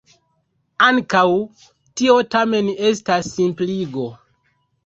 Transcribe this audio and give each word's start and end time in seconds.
Ankaŭ 0.85 1.21
tio 2.01 2.17
tamen 2.37 2.73
estas 2.93 3.31
simpligo. 3.37 4.09